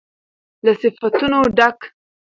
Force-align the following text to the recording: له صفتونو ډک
له 0.65 0.71
صفتونو 0.81 1.39
ډک 1.57 1.79